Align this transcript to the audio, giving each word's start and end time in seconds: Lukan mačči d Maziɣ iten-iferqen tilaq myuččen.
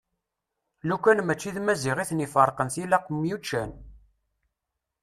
Lukan 0.87 1.17
mačči 1.25 1.49
d 1.55 1.57
Maziɣ 1.61 1.97
iten-iferqen 1.99 2.69
tilaq 2.73 3.05
myuččen. 3.11 3.71